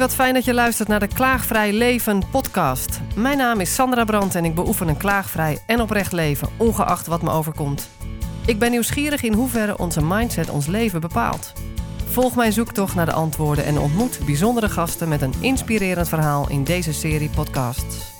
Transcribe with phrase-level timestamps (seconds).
[0.00, 3.00] wat fijn dat je luistert naar de Klaagvrij Leven podcast.
[3.16, 7.22] Mijn naam is Sandra Brandt en ik beoefen een klaagvrij en oprecht leven, ongeacht wat
[7.22, 7.90] me overkomt.
[8.46, 11.52] Ik ben nieuwsgierig in hoeverre onze mindset ons leven bepaalt.
[12.04, 16.64] Volg mijn zoektocht naar de antwoorden en ontmoet bijzondere gasten met een inspirerend verhaal in
[16.64, 18.12] deze serie podcasts.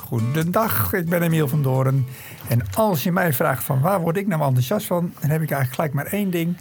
[0.00, 2.06] Goedendag, ik ben Emiel van Doorn.
[2.48, 5.50] En als je mij vraagt van waar word ik nou enthousiast van, dan heb ik
[5.50, 6.56] eigenlijk gelijk maar één ding.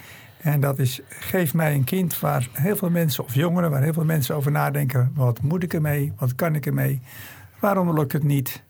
[0.47, 3.93] En dat is, geef mij een kind waar heel veel mensen, of jongeren, waar heel
[3.93, 5.11] veel mensen over nadenken.
[5.15, 6.13] Wat moet ik ermee?
[6.17, 7.01] Wat kan ik ermee?
[7.59, 8.63] Waarom lukt het niet?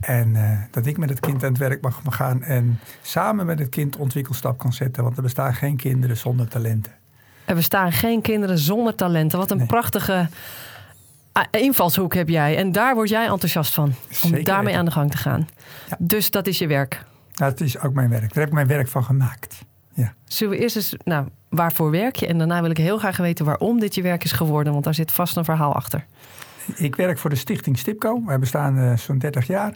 [0.00, 3.58] En uh, dat ik met het kind aan het werk mag gaan en samen met
[3.58, 5.02] het kind ontwikkelstap kan zetten.
[5.02, 6.92] Want er bestaan geen kinderen zonder talenten.
[7.44, 9.38] Er bestaan geen kinderen zonder talenten.
[9.38, 9.66] Wat een nee.
[9.66, 10.28] prachtige
[11.50, 12.56] invalshoek heb jij.
[12.56, 13.84] En daar word jij enthousiast van.
[13.84, 15.48] Om Zeker daarmee aan de gang te gaan.
[15.88, 15.96] Ja.
[15.98, 17.04] Dus dat is je werk.
[17.32, 18.28] Dat is ook mijn werk.
[18.28, 19.68] Daar heb ik mijn werk van gemaakt.
[20.00, 20.14] Ja.
[20.24, 22.26] Zullen we eerst eens, nou, waarvoor werk je?
[22.26, 24.72] En daarna wil ik heel graag weten waarom dit je werk is geworden.
[24.72, 26.06] Want daar zit vast een verhaal achter.
[26.76, 28.22] Ik werk voor de stichting Stipco.
[28.24, 29.74] Wij bestaan uh, zo'n 30 jaar.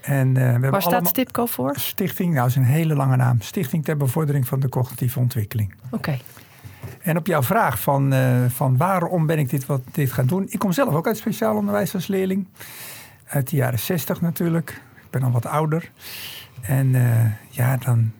[0.00, 1.10] En, uh, we Waar staat allemaal...
[1.10, 1.76] Stipco voor?
[1.76, 3.40] Stichting, nou is een hele lange naam.
[3.40, 5.74] Stichting ter bevordering van de cognitieve ontwikkeling.
[5.84, 5.94] Oké.
[5.94, 6.20] Okay.
[7.02, 10.46] En op jouw vraag van, uh, van waarom ben ik dit, wat, dit gaan doen.
[10.48, 12.46] Ik kom zelf ook uit speciaal onderwijs als leerling.
[13.26, 14.70] Uit de jaren 60 natuurlijk.
[15.04, 15.90] Ik ben al wat ouder.
[16.60, 16.94] En
[17.50, 18.12] ja, dan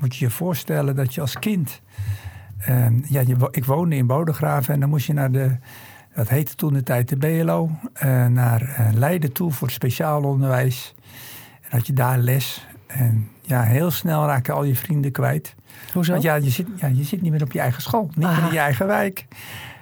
[0.00, 1.80] moet je je voorstellen dat je als kind...
[2.68, 5.56] Uh, ja, je, ik woonde in Bodegraven en dan moest je naar de...
[6.14, 7.70] Dat heette toen de tijd de BLO.
[8.28, 10.94] naar Leiden toe voor speciaal onderwijs.
[11.60, 12.66] En had je daar les.
[12.86, 15.54] En ja, heel snel raken al je vrienden kwijt.
[15.92, 16.10] Hoezo?
[16.10, 18.44] Want ja, je zit, ja, je zit niet meer op je eigen school, niet meer
[18.44, 19.26] in je eigen wijk.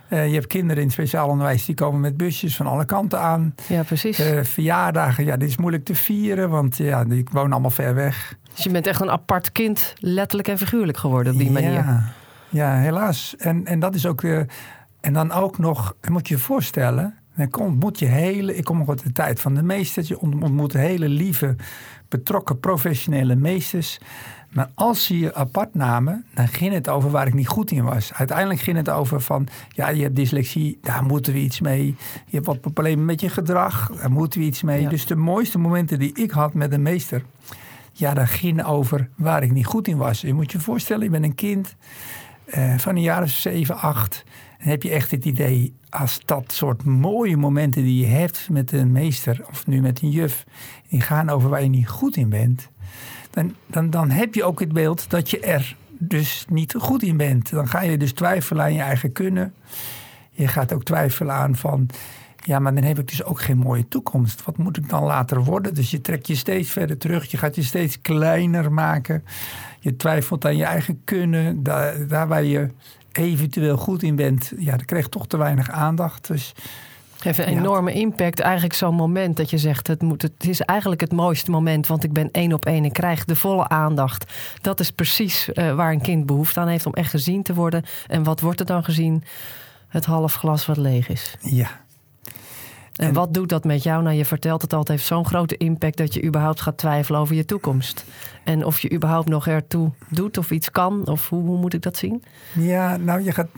[0.08, 3.54] Uh, je hebt kinderen in speciaal onderwijs die komen met busjes van alle kanten aan.
[3.68, 4.20] Ja, precies.
[4.20, 8.36] Uh, verjaardagen, ja, dit is moeilijk te vieren, want ja, die wonen allemaal ver weg.
[8.56, 12.14] Dus je bent echt een apart kind, letterlijk en figuurlijk geworden op die ja, manier.
[12.48, 13.34] Ja, helaas.
[13.38, 14.22] En, en dat is ook.
[14.22, 14.40] Uh,
[15.00, 17.14] en dan ook nog, moet je je voorstellen.
[17.34, 20.08] Dan ontmoet je hele, ik kom nog uit de tijd van de meesters.
[20.08, 21.56] Je ontmoet hele lieve,
[22.08, 23.98] betrokken professionele meesters.
[24.50, 27.84] Maar als ze je apart namen, dan ging het over waar ik niet goed in
[27.84, 28.12] was.
[28.12, 31.84] Uiteindelijk ging het over van, ja, je hebt dyslexie, daar moeten we iets mee.
[32.26, 34.80] Je hebt wat problemen met je gedrag, daar moeten we iets mee.
[34.80, 34.88] Ja.
[34.88, 37.22] Dus de mooiste momenten die ik had met een meester,
[37.98, 40.20] ja, dat ging over waar ik niet goed in was.
[40.20, 41.76] Je moet je voorstellen, je bent een kind
[42.46, 44.24] uh, van een jaar of 7, 8.
[44.58, 48.72] Dan heb je echt het idee, als dat soort mooie momenten die je hebt met
[48.72, 50.44] een meester of nu met een juf,
[50.88, 52.70] die gaan over waar je niet goed in bent
[53.36, 57.16] dan, dan, dan heb je ook het beeld dat je er dus niet goed in
[57.16, 57.50] bent.
[57.50, 59.54] Dan ga je dus twijfelen aan je eigen kunnen.
[60.30, 61.88] Je gaat ook twijfelen aan van,
[62.46, 64.44] ja, maar dan heb ik dus ook geen mooie toekomst.
[64.44, 65.74] Wat moet ik dan later worden?
[65.74, 67.30] Dus je trekt je steeds verder terug.
[67.30, 69.24] Je gaat je steeds kleiner maken.
[69.80, 71.62] Je twijfelt aan je eigen kunnen.
[71.62, 72.68] Daar, daar waar je
[73.12, 76.26] eventueel goed in bent, ja, dat krijgt toch te weinig aandacht.
[76.26, 76.54] Dus
[77.20, 78.40] heeft een enorme impact.
[78.40, 82.04] Eigenlijk zo'n moment dat je zegt: het, moet, het is eigenlijk het mooiste moment, want
[82.04, 82.84] ik ben één op één.
[82.84, 84.32] Ik krijg de volle aandacht.
[84.60, 87.84] Dat is precies uh, waar een kind behoefte aan heeft om echt gezien te worden.
[88.06, 89.24] En wat wordt er dan gezien?
[89.88, 91.36] Het half glas wat leeg is.
[91.40, 91.84] Ja.
[92.96, 94.02] En, en wat doet dat met jou?
[94.02, 97.34] Nou, je vertelt het altijd, heeft zo'n grote impact dat je überhaupt gaat twijfelen over
[97.34, 98.04] je toekomst.
[98.46, 101.96] En of je überhaupt nog ertoe doet of iets kan, of hoe, moet ik dat
[101.96, 102.22] zien?
[102.52, 103.48] Ja, nou, je gaat,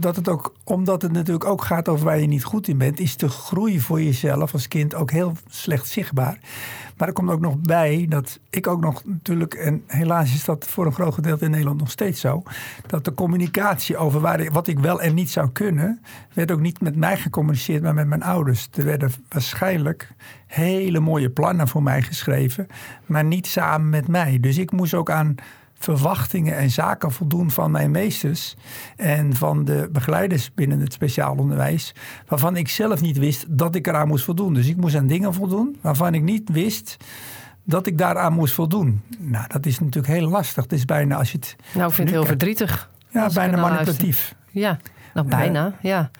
[0.00, 3.00] dat het ook, omdat het natuurlijk ook gaat over waar je niet goed in bent,
[3.00, 6.38] is de groei voor jezelf als kind ook heel slecht zichtbaar.
[6.96, 10.66] Maar er komt ook nog bij dat ik ook nog natuurlijk, en helaas is dat
[10.66, 12.42] voor een groot gedeelte in Nederland nog steeds zo,
[12.86, 16.00] dat de communicatie over waar, wat ik wel en niet zou kunnen,
[16.32, 18.68] werd ook niet met mij gecommuniceerd, maar met mijn ouders.
[18.72, 20.12] Er werden waarschijnlijk
[20.46, 22.66] hele mooie plannen voor mij geschreven,
[23.06, 24.40] maar niet samen met mij.
[24.40, 25.34] Dus ik moest ook aan
[25.78, 28.56] verwachtingen en zaken voldoen van mijn meesters
[28.96, 31.94] en van de begeleiders binnen het speciaal onderwijs,
[32.26, 34.54] waarvan ik zelf niet wist dat ik eraan moest voldoen.
[34.54, 36.96] Dus ik moest aan dingen voldoen waarvan ik niet wist
[37.64, 39.02] dat ik daaraan moest voldoen.
[39.18, 40.62] Nou, dat is natuurlijk heel lastig.
[40.62, 41.56] Het is bijna als je het.
[41.74, 42.90] Nou, ik vind het heel verdrietig.
[43.08, 44.34] Ja, bijna manipulatief.
[44.50, 44.78] Ja.
[45.14, 46.10] Nou, bijna, ja.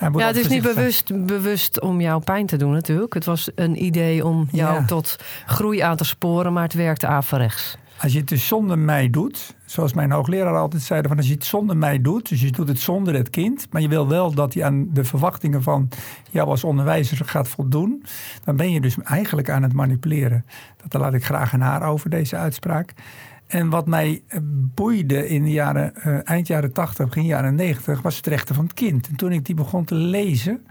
[0.00, 3.14] Ja, ja het is niet bewust, bewust om jouw pijn te doen natuurlijk.
[3.14, 4.84] Het was een idee om jou ja.
[4.84, 7.76] tot groei aan te sporen, maar het werkte averechts.
[8.00, 11.34] Als je het dus zonder mij doet, zoals mijn hoogleraar altijd zeiden, van als je
[11.34, 14.34] het zonder mij doet, dus je doet het zonder het kind, maar je wil wel
[14.34, 15.88] dat hij aan de verwachtingen van
[16.30, 18.04] jou als onderwijzer gaat voldoen,
[18.44, 20.44] dan ben je dus eigenlijk aan het manipuleren.
[20.88, 22.92] Dat laat ik graag een haar over, deze uitspraak.
[23.46, 24.22] En wat mij
[24.74, 28.64] boeide in de jaren, uh, eind jaren 80, begin jaren 90, was het rechten van
[28.64, 29.08] het kind.
[29.08, 30.66] En toen ik die begon te lezen,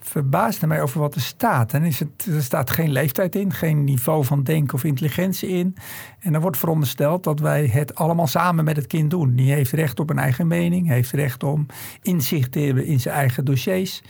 [0.00, 1.72] verbaasde mij over wat er staat.
[1.72, 5.76] En is het, er staat geen leeftijd in, geen niveau van denken of intelligentie in.
[6.20, 9.34] En dan wordt verondersteld dat wij het allemaal samen met het kind doen.
[9.34, 11.66] Die heeft recht op een eigen mening, heeft recht om
[12.02, 14.02] inzicht te hebben in zijn eigen dossiers.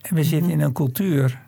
[0.00, 1.43] En we zitten in een cultuur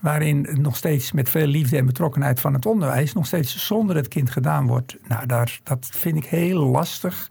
[0.00, 4.08] waarin nog steeds met veel liefde en betrokkenheid van het onderwijs nog steeds zonder het
[4.08, 4.96] kind gedaan wordt.
[5.08, 7.30] Nou, daar, dat vind ik heel lastig.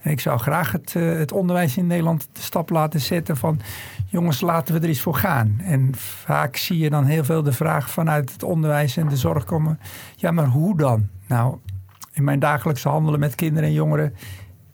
[0.00, 3.60] En ik zou graag het, uh, het onderwijs in Nederland de stap laten zetten van
[4.06, 5.60] jongens, laten we er eens voor gaan.
[5.64, 9.44] En vaak zie je dan heel veel de vraag vanuit het onderwijs en de zorg
[9.44, 9.78] komen.
[10.16, 11.08] Ja, maar hoe dan?
[11.26, 11.56] Nou,
[12.12, 14.14] in mijn dagelijkse handelen met kinderen en jongeren.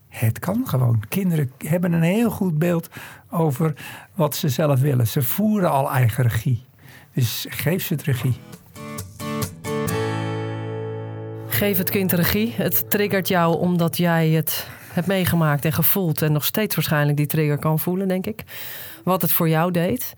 [0.09, 1.03] Het kan gewoon.
[1.09, 2.89] Kinderen hebben een heel goed beeld
[3.31, 3.75] over
[4.15, 5.07] wat ze zelf willen.
[5.07, 6.68] Ze voeren al eigen regie.
[7.19, 8.37] Dus geef ze het regie.
[11.49, 12.55] Geef het kind regie.
[12.57, 16.23] Het triggert jou omdat jij het hebt meegemaakt en gevoeld.
[16.23, 18.45] En nog steeds waarschijnlijk die trigger kan voelen, denk ik.
[19.05, 20.15] Wat het voor jou deed.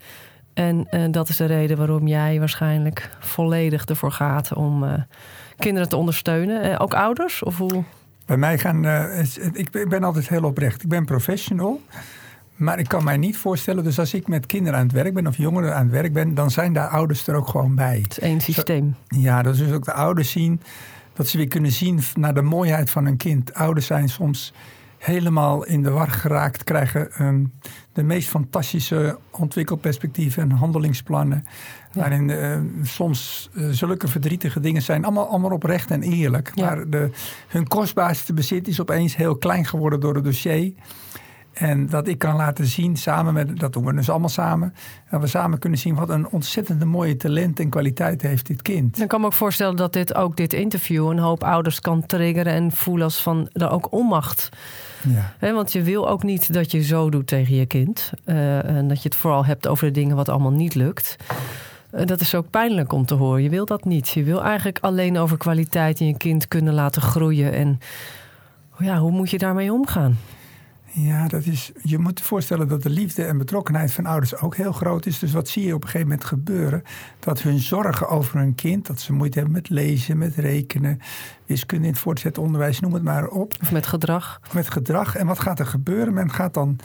[0.53, 4.93] En uh, dat is de reden waarom jij waarschijnlijk volledig ervoor gaat om uh,
[5.57, 6.65] kinderen te ondersteunen.
[6.65, 7.43] Uh, ook ouders?
[7.43, 7.83] Of hoe?
[8.25, 8.85] Bij mij gaan.
[9.53, 10.83] ik ben altijd heel oprecht.
[10.83, 11.81] Ik ben professional.
[12.61, 15.27] Maar ik kan mij niet voorstellen, dus als ik met kinderen aan het werk ben
[15.27, 17.99] of jongeren aan het werk ben, dan zijn daar ouders er ook gewoon bij.
[18.01, 18.95] Het is één systeem.
[19.07, 20.61] Ja, dat is dus ook de ouders zien,
[21.13, 23.53] dat ze weer kunnen zien naar de mooiheid van een kind.
[23.53, 24.53] Ouders zijn soms
[24.97, 27.51] helemaal in de war geraakt, krijgen um,
[27.93, 31.45] de meest fantastische ontwikkelperspectieven en handelingsplannen.
[31.93, 35.03] Waarin uh, soms uh, zulke verdrietige dingen zijn.
[35.03, 36.51] Allemaal, allemaal oprecht en eerlijk.
[36.53, 36.65] Ja.
[36.65, 37.09] Maar de,
[37.47, 40.73] hun kostbaarste bezit is opeens heel klein geworden door het dossier.
[41.53, 44.73] En dat ik kan laten zien, samen met, dat doen we dus allemaal samen,
[45.09, 48.97] dat we samen kunnen zien wat een ontzettende mooie talent en kwaliteit heeft dit kind.
[48.97, 52.53] Dan kan me ook voorstellen dat dit ook dit interview een hoop ouders kan triggeren
[52.53, 54.49] en voelen als van er ook onmacht.
[55.39, 55.53] Ja.
[55.53, 58.11] want je wil ook niet dat je zo doet tegen je kind.
[58.25, 61.15] Uh, en dat je het vooral hebt over de dingen wat allemaal niet lukt.
[61.93, 63.43] Uh, dat is ook pijnlijk om te horen.
[63.43, 64.09] Je wil dat niet.
[64.09, 67.53] Je wil eigenlijk alleen over kwaliteit in je kind kunnen laten groeien.
[67.53, 67.79] En
[68.77, 70.17] ja, hoe moet je daarmee omgaan?
[70.93, 74.55] Ja, dat is, je moet je voorstellen dat de liefde en betrokkenheid van ouders ook
[74.55, 75.19] heel groot is.
[75.19, 76.83] Dus wat zie je op een gegeven moment gebeuren?
[77.19, 80.99] Dat hun zorgen over hun kind, dat ze moeite hebben met lezen, met rekenen,
[81.45, 83.53] wiskunde in het voortgezet onderwijs, noem het maar op.
[83.61, 84.41] Of met gedrag.
[84.53, 85.15] Met gedrag.
[85.15, 86.13] En wat gaat er gebeuren?
[86.13, 86.79] Men gaat dan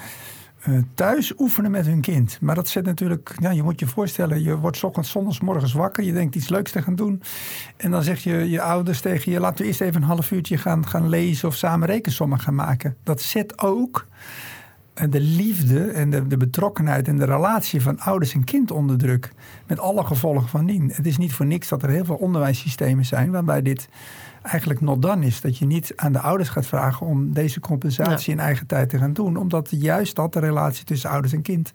[0.68, 2.38] uh, thuis oefenen met hun kind.
[2.40, 6.04] Maar dat zit natuurlijk, ja, je moet je voorstellen, je wordt ochtends, zondags, morgens wakker,
[6.04, 7.22] je denkt iets leuks te gaan doen.
[7.76, 10.58] En dan zegt je, je ouders tegen je, laten we eerst even een half uurtje
[10.58, 12.96] gaan, gaan lezen of samen rekensommen gaan maken.
[13.02, 14.14] Dat zet ook eh,
[15.10, 19.32] de liefde en de, de betrokkenheid en de relatie van ouders en kind onder druk.
[19.66, 20.90] Met alle gevolgen van dien.
[20.94, 23.88] Het is niet voor niks dat er heel veel onderwijssystemen zijn waarbij dit
[24.43, 25.40] eigenlijk not done is.
[25.40, 28.98] Dat je niet aan de ouders gaat vragen om deze compensatie in eigen tijd te
[28.98, 29.37] gaan doen.
[29.37, 31.72] Omdat juist dat de relatie tussen ouders en kind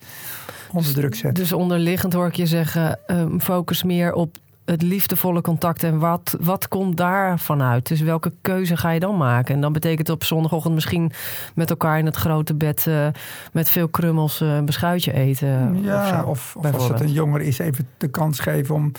[0.71, 1.35] onder druk zet.
[1.35, 4.37] Dus onderliggend hoor ik je zeggen, um, focus meer op
[4.71, 7.87] het liefdevolle contact en wat, wat komt daar vanuit?
[7.87, 9.55] Dus welke keuze ga je dan maken?
[9.55, 11.11] En dan betekent het op zondagochtend misschien
[11.55, 13.07] met elkaar in het grote bed uh,
[13.51, 15.83] met veel krummels uh, een beschuitje eten.
[15.83, 18.91] Ja, of, of, of als het een jonger is, even de kans geven om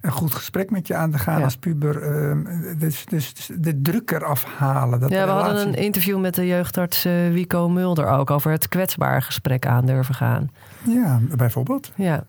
[0.00, 2.02] een goed gesprek met je aan te gaan als puber.
[2.02, 5.00] Uh, dus, dus, de druk eraf halen.
[5.00, 9.22] Dat ja, we hadden een interview met de jeugdarts Wico Mulder ook over het kwetsbaar
[9.22, 10.50] gesprek aan durven gaan.
[10.82, 11.92] Ja, bijvoorbeeld.
[11.94, 12.24] Ja.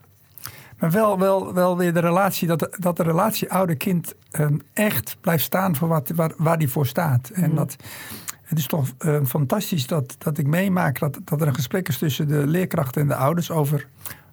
[0.80, 5.44] Maar wel, wel, wel weer de relatie, dat, dat de relatie ouder-kind um, echt blijft
[5.44, 7.30] staan voor wat, waar, waar die voor staat.
[7.34, 7.42] Mm.
[7.42, 7.56] En mhm.
[7.56, 7.76] dat,
[8.42, 11.98] het is toch uh, fantastisch dat, dat ik meemaak dat, dat er een gesprek is
[11.98, 13.86] tussen de leerkrachten en de ouders over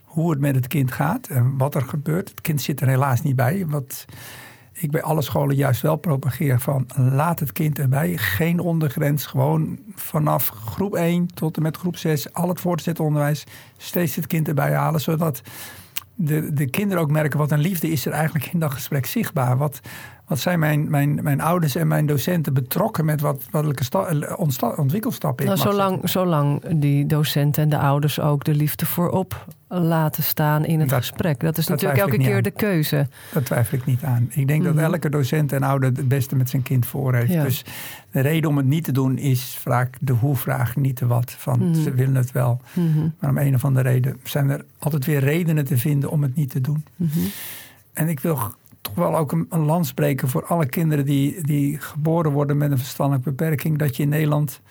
[0.03, 2.29] hoe het met het kind gaat en wat er gebeurt.
[2.29, 3.65] Het kind zit er helaas niet bij.
[3.67, 4.05] Wat
[4.71, 8.17] ik bij alle scholen juist wel propageer van laat het kind erbij.
[8.17, 9.25] Geen ondergrens.
[9.25, 12.33] Gewoon vanaf groep 1 tot en met groep 6.
[12.33, 13.43] Al het voortgezet onderwijs.
[13.77, 15.01] Steeds het kind erbij halen.
[15.01, 15.41] Zodat
[16.17, 19.57] de, de kinderen ook merken wat een liefde is er eigenlijk in dat gesprek zichtbaar.
[19.57, 19.79] Wat,
[20.27, 25.57] wat zijn mijn, mijn, mijn ouders en mijn docenten betrokken met wat, welke ontwikkelstappen nou,
[25.57, 30.93] zolang, zolang die docenten en de ouders ook de liefde voorop laten staan in het
[30.93, 31.39] gesprek.
[31.39, 33.07] Dat is natuurlijk elke keer de keuze.
[33.33, 34.27] Dat twijfel ik niet aan.
[34.29, 34.83] Ik denk dat mhm.
[34.83, 37.41] elke docent en ouder het beste met zijn kind voor heeft.
[37.41, 37.65] Dus
[38.11, 41.31] de reden om het niet te doen is vaak de hoe-vraag, niet de wat.
[41.31, 41.81] Van mhm.
[41.81, 42.61] ze willen het wel.
[42.73, 43.07] Mhm.
[43.19, 46.35] Maar om een of andere reden zijn er altijd weer redenen te vinden om het
[46.35, 46.85] niet te doen.
[47.93, 48.39] En ik wil
[48.97, 52.77] wel ook een, een lans spreken voor alle kinderen die, die geboren worden met een
[52.77, 53.77] verstandelijke beperking.
[53.77, 54.61] Dat je in Nederland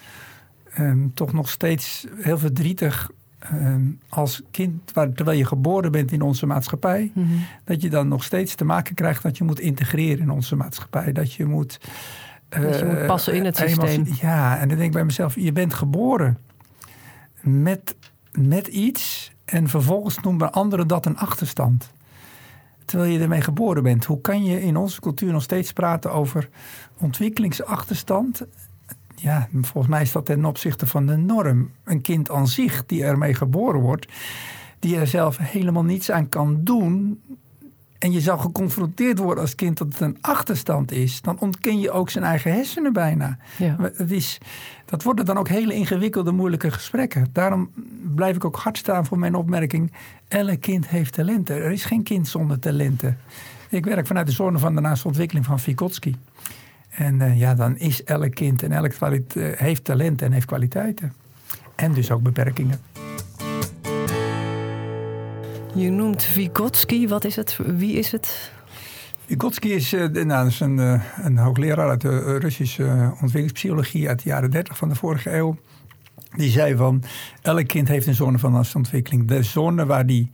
[0.78, 3.10] um, toch nog steeds heel verdrietig
[3.52, 7.44] um, als kind, waar, terwijl je geboren bent in onze maatschappij, mm -hmm.
[7.64, 11.12] dat je dan nog steeds te maken krijgt dat je moet integreren in onze maatschappij.
[11.12, 11.80] Dat je moet.
[12.56, 14.06] Uh, dat je moet passen in het systeem.
[14.20, 16.38] Ja, en dan denk ik bij mezelf: je bent geboren
[17.42, 17.96] met,
[18.32, 21.90] met iets En vervolgens noemen anderen dat een achterstand.
[22.86, 24.04] Terwijl je ermee geboren bent.
[24.04, 26.48] Hoe kan je in onze cultuur nog steeds praten over
[27.00, 28.46] ontwikkelingsachterstand?
[29.14, 31.70] Ja, volgens mij is dat ten opzichte van de norm.
[31.84, 34.12] Een kind aan zich die ermee geboren wordt,
[34.78, 37.20] die er zelf helemaal niets aan kan doen,
[37.98, 41.90] en je zou geconfronteerd worden als kind dat het een achterstand is, dan ontken je
[41.90, 43.38] ook zijn eigen hersenen bijna.
[43.58, 43.76] Ja.
[43.78, 44.38] Het is,
[44.84, 47.26] dat worden dan ook hele ingewikkelde, moeilijke gesprekken.
[47.32, 47.70] Daarom
[48.14, 49.92] blijf ik ook hard staan voor mijn opmerking:
[50.28, 51.56] elk kind heeft talenten.
[51.56, 53.18] Er is geen kind zonder talenten.
[53.68, 56.14] Ik werk vanuit de zone van de naaste ontwikkeling van Vygotsky.
[56.88, 61.12] En uh, ja, dan is elk kind en elk uh, heeft talenten en heeft kwaliteiten.
[61.74, 62.95] En dus ook beperkingen.
[65.76, 67.08] Je noemt Vygotsky.
[67.08, 67.58] Wat is het?
[67.66, 68.52] Wie is het?
[69.26, 74.28] Vygotsky is, uh, nou, is een, uh, een, hoogleraar uit de Russische ontwikkelingspsychologie uit de
[74.28, 75.56] jaren 30 van de vorige eeuw.
[76.36, 77.02] Die zei van,
[77.42, 79.28] elk kind heeft een zone van ontwikkeling.
[79.28, 80.30] De zone waar die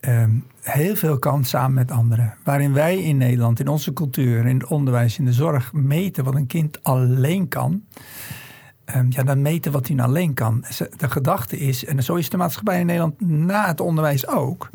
[0.00, 0.24] uh,
[0.60, 2.34] heel veel kan samen met anderen.
[2.44, 6.34] Waarin wij in Nederland, in onze cultuur, in het onderwijs, in de zorg meten wat
[6.34, 7.82] een kind alleen kan.
[8.88, 10.64] Ehm, ja, dan meten wat hij nou alleen kan.
[10.96, 14.70] De gedachte is, en zo is de maatschappij in Nederland na het onderwijs ook,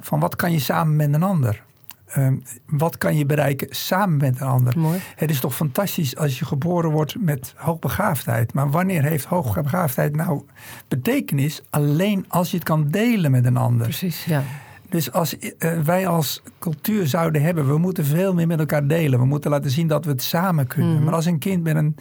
[0.00, 1.62] van wat kan je samen met een ander?
[2.06, 4.78] Ehm, wat kan je bereiken samen met een ander?
[4.78, 4.98] Mooi.
[5.16, 8.52] Het is toch fantastisch als je geboren wordt met hoogbegaafdheid.
[8.52, 10.42] Maar wanneer heeft hoogbegaafdheid nou
[10.88, 11.62] betekenis?
[11.70, 13.86] Alleen als je het kan delen met een ander.
[13.86, 14.42] Precies, ja.
[14.88, 19.18] Dus als eh, wij als cultuur zouden hebben, we moeten veel meer met elkaar delen.
[19.18, 20.94] We moeten laten zien dat we het samen kunnen.
[20.94, 21.04] Mhm.
[21.04, 21.96] Maar als een kind met een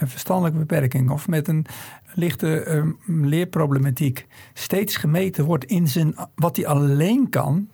[0.00, 1.66] een verstandelijke beperking of met een
[2.14, 7.68] lichte uh, leerproblematiek steeds gemeten wordt in zijn, wat hij alleen kan,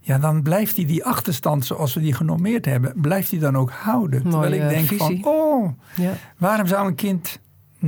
[0.00, 3.70] ja, dan blijft hij die achterstand zoals we die genormeerd hebben, blijft hij dan ook
[3.70, 4.22] houden.
[4.22, 6.12] Terwijl ik denk van, oh, ja.
[6.36, 7.40] waarom zou een kind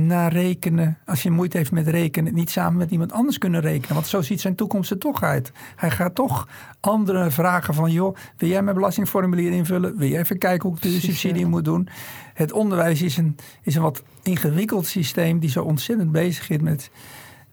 [0.05, 3.93] naar rekenen, als je moeite heeft met rekenen, niet samen met iemand anders kunnen rekenen.
[3.93, 5.51] Want zo ziet zijn toekomst er toch uit.
[5.75, 6.47] Hij gaat toch
[6.79, 9.97] andere vragen van, joh, wil jij mijn belastingformulier invullen?
[9.97, 11.89] Wil je even kijken hoe ik de subsidie moet doen?
[12.33, 16.89] Het onderwijs is een, is een wat ingewikkeld systeem die zo ontzettend bezig is met,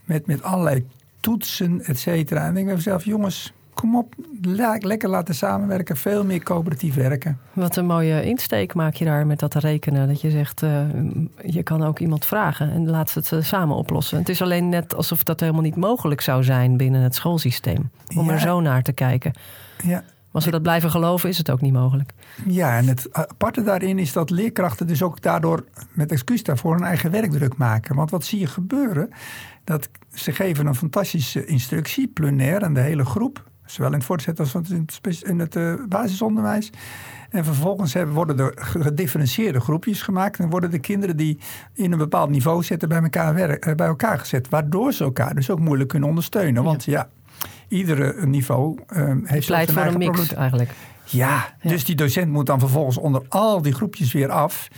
[0.05, 0.87] met, met allerlei
[1.21, 2.43] toetsen, et cetera.
[2.43, 4.15] En ik denk bij mezelf, jongens, kom op,
[4.79, 7.39] lekker laten samenwerken, veel meer coöperatief werken.
[7.53, 10.09] Wat een mooie insteek maak je daar met dat rekenen.
[10.09, 10.81] Dat je zegt, uh,
[11.47, 14.19] je kan ook iemand vragen en laat ze het uh, samen oplossen.
[14.19, 17.91] Het is alleen net alsof dat helemaal niet mogelijk zou zijn binnen het schoolsysteem.
[18.17, 19.33] Om er zo naar te kijken.
[19.83, 20.03] Ja.
[20.35, 22.13] Maar als we dat blijven geloven, is het ook niet mogelijk.
[22.47, 26.85] Ja, en het aparte daarin is dat leerkrachten dus ook daardoor, met excuus daarvoor, een
[26.85, 27.97] eigen werkdruk maken.
[27.97, 29.11] Want wat zie je gebeuren?
[29.65, 33.45] Dat ze geven een fantastische instructie, plenair, aan de hele groep.
[33.65, 34.55] Zowel in het voortgezet als
[35.23, 36.71] in het uh, basisonderwijs.
[37.31, 40.39] En vervolgens worden er gedifferentieerde groepjes gemaakt.
[40.39, 41.39] En worden de kinderen die
[41.73, 44.49] in een bepaald niveau zitten bij elkaar, eh, bij elkaar gezet.
[44.49, 46.63] Waardoor ze elkaar dus ook moeilijk kunnen ondersteunen.
[46.63, 47.09] Want ja,
[47.69, 50.71] iedere niveau uh, heeft voor een mix eigenlijk.
[51.05, 54.69] Ja, ja, dus die docent moet dan vervolgens onder al die groepjes weer af.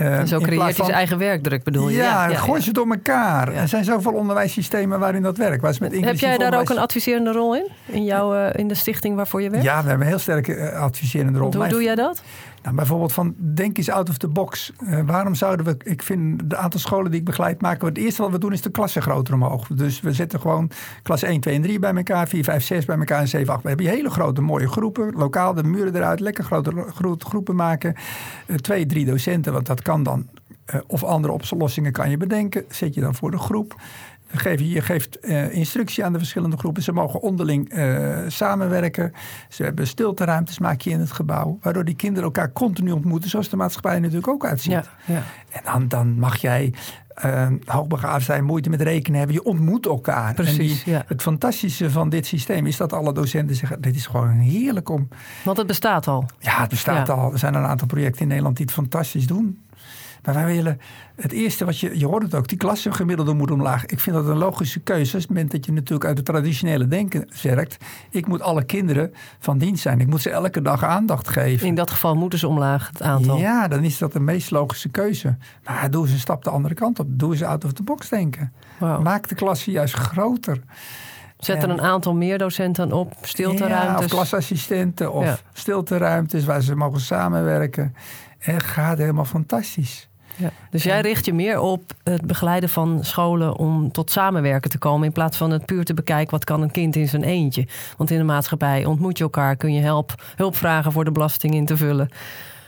[0.00, 1.96] Uh, en zo creëert hij zijn eigen werkdruk, bedoel je?
[1.96, 3.52] Ja, ja, gooi ze door elkaar.
[3.52, 5.62] Er zijn zoveel onderwijssystemen waarin dat werkt.
[5.62, 7.68] Waar met Heb jij daar ook een adviserende rol in?
[7.86, 9.64] In, jouw, uh, in de stichting waarvoor je werkt?
[9.64, 11.52] Ja, we hebben een heel sterke uh, adviserende rol.
[11.54, 12.22] hoe doe jij dat?
[12.62, 14.72] Nou, bijvoorbeeld van denk eens out of the box.
[14.82, 18.22] Uh, waarom zouden we, ik vind de aantal scholen die ik begeleid maken, het eerste
[18.22, 19.66] wat we doen is de klassen groter omhoog.
[19.66, 20.70] Dus we zetten gewoon
[21.02, 23.62] klas 1, 2 en 3 bij elkaar, 4, 5, 6 bij elkaar en 7, 8.
[23.62, 27.94] We hebben hele grote mooie groepen, lokaal de muren eruit, lekker grote groepen maken.
[28.46, 30.28] Uh, twee, drie docenten, want dat kan dan.
[30.74, 32.64] Uh, of andere oplossingen kan je bedenken.
[32.68, 33.76] Zet je dan voor de groep.
[34.34, 36.82] Geef, je geeft uh, instructie aan de verschillende groepen.
[36.82, 39.12] Ze mogen onderling uh, samenwerken.
[39.48, 41.58] Ze hebben stilteruimtes, maak je in het gebouw.
[41.60, 43.30] Waardoor die kinderen elkaar continu ontmoeten.
[43.30, 44.72] Zoals de maatschappij natuurlijk ook uitziet.
[44.72, 45.22] Ja, ja.
[45.50, 46.72] En dan, dan mag jij
[47.24, 49.36] uh, hoogbegaafd zijn, moeite met rekenen hebben.
[49.36, 50.34] Je ontmoet elkaar.
[50.34, 53.80] Precies, en die, Het fantastische van dit systeem is dat alle docenten zeggen...
[53.80, 55.08] dit is gewoon heerlijk om...
[55.44, 56.26] Want het bestaat al.
[56.38, 57.32] Ja, het bestaat al.
[57.32, 59.62] Er zijn een aantal projecten in Nederland die het fantastisch doen.
[60.22, 60.80] Maar wij willen
[61.16, 63.86] het eerste wat je, je hoort het ook, die klassengemiddelde moet omlaag.
[63.86, 65.16] Ik vind dat een logische keuze.
[65.16, 67.76] Op het moment dat je natuurlijk uit het traditionele denken werkt.
[68.10, 70.00] Ik moet alle kinderen van dienst zijn.
[70.00, 71.66] Ik moet ze elke dag aandacht geven.
[71.66, 73.38] In dat geval moeten ze omlaag, het aantal.
[73.38, 75.36] Ja, dan is dat de meest logische keuze.
[75.64, 77.06] Maar doe eens een stap de andere kant op.
[77.08, 78.52] Doe eens out of the box denken.
[78.78, 80.60] Maak de klasse juist groter.
[81.38, 83.98] Zet er een aantal meer docenten op, stilteruimtes.
[83.98, 85.38] Ja, of klasassistenten of ja.
[85.52, 87.94] stilteruimtes waar ze mogen samenwerken.
[88.38, 90.10] En gaat helemaal fantastisch.
[90.36, 90.50] Ja.
[90.70, 95.06] Dus jij richt je meer op het begeleiden van scholen om tot samenwerken te komen.
[95.06, 97.66] In plaats van het puur te bekijken wat kan een kind in zijn eentje.
[97.96, 101.54] Want in de maatschappij ontmoet je elkaar, kun je help, hulp vragen voor de belasting
[101.54, 102.08] in te vullen.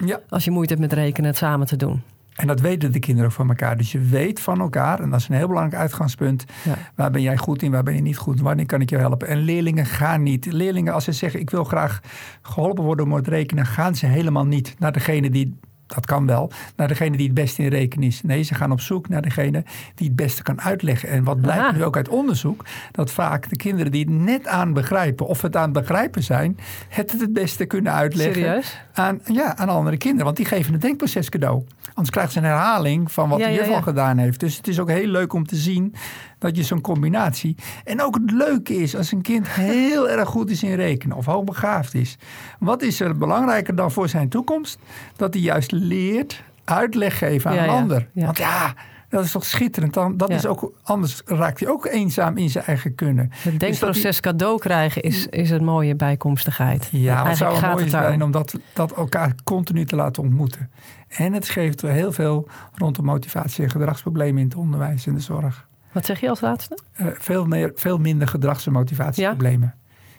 [0.05, 0.21] Ja.
[0.29, 2.03] Als je moeite hebt met rekenen, het samen te doen.
[2.35, 3.77] En dat weten de kinderen ook van elkaar.
[3.77, 6.45] Dus je weet van elkaar, en dat is een heel belangrijk uitgangspunt.
[6.65, 6.75] Ja.
[6.95, 8.97] Waar ben jij goed in, waar ben je niet goed in, wanneer kan ik je
[8.97, 9.29] helpen?
[9.29, 10.53] En leerlingen gaan niet.
[10.53, 12.01] Leerlingen, als ze zeggen ik wil graag
[12.43, 16.51] geholpen worden om het rekenen, gaan ze helemaal niet naar degene die dat kan wel,
[16.77, 18.23] naar degene die het beste in rekenen is.
[18.23, 19.65] Nee, ze gaan op zoek naar degene
[19.95, 21.09] die het beste kan uitleggen.
[21.09, 21.73] En wat blijkt Aha.
[21.73, 25.57] nu ook uit onderzoek, dat vaak de kinderen die het net aan begrijpen of het
[25.57, 28.81] aan het begrijpen zijn, het het het beste kunnen uitleggen Serieus?
[28.93, 30.25] aan, ja, aan andere kinderen.
[30.25, 31.65] Want die geven het denkproces cadeau.
[31.89, 33.75] Anders krijgen ze een herhaling van wat Ja, de ja, juf ja.
[33.75, 34.41] al gedaan heeft.
[34.41, 35.95] Dus het is ook heel leuk om te zien
[36.39, 37.57] dat je zo'n combinatie...
[37.85, 41.25] En ook het leuke is als een kind heel erg goed is in rekenen of
[41.27, 42.17] hoogbegaafd is.
[42.59, 44.79] Wat is er belangrijker dan voor zijn toekomst?
[45.17, 48.09] Dat hij juist leert uitleg geven aan Ja, een ja, ander.
[48.15, 48.75] Want ja,
[49.09, 49.95] dat is toch schitterend.
[49.95, 50.35] Dan, dat Ja.
[50.35, 53.29] is ook, anders raakt hij ook eenzaam in zijn eigen kunnen.
[53.31, 56.89] Het Dus denkproces cadeau krijgen is, is een mooie bijkomstigheid.
[56.93, 60.71] Ja, Eigenlijk zou het mooi het zijn om dat, dat elkaar continu te laten ontmoeten.
[61.09, 65.21] En het geeft heel veel rond de motivatie en gedragsproblemen in het onderwijs en de
[65.21, 65.67] zorg.
[65.95, 66.79] Wat zeg je als laatste?
[66.93, 69.75] Eh, veel, meer, veel minder gedrags- en motivatieproblemen.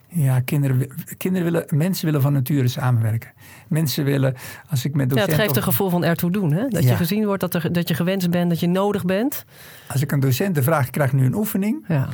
[0.07, 3.31] Ja, kinderen, wi- kinderen willen, mensen willen van nature samenwerken.
[3.67, 4.35] Mensen willen,
[4.69, 5.33] als ik met Ja, docenten...
[5.35, 6.51] het geeft een gevoel van ertoe doen.
[6.53, 6.67] Hè?
[6.67, 6.95] Dat je Ja.
[6.95, 9.45] gezien wordt, dat, er, dat je gewenst bent, dat je nodig bent.
[9.87, 11.85] Als ik een docent vraag, ik krijg nu een oefening.
[11.87, 12.07] Ja.